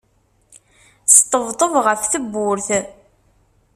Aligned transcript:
Sṭebṭeb 1.15 1.73
ɣef 1.85 2.01
tewwurt. 2.11 2.67